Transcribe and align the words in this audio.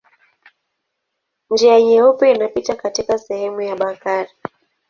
Njia 1.49 1.81
Nyeupe 1.81 2.31
inapita 2.31 2.75
katika 2.75 3.17
sehemu 3.17 3.61
ya 3.61 3.75
Bakari. 3.75 4.29